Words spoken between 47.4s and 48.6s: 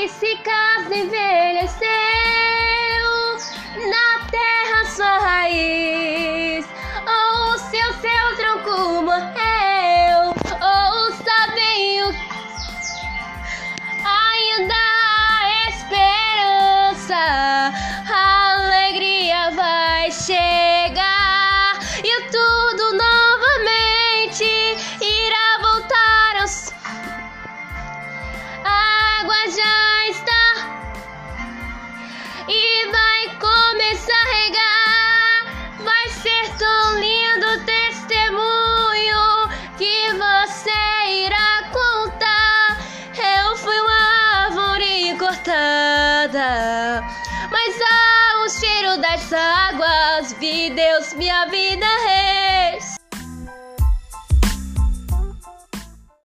Mas ao